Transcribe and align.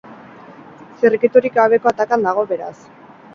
Zirrikiturik 1.03 1.55
gabeko 1.59 1.93
atakan 1.93 2.27
dago, 2.29 2.47
beraz. 2.55 2.73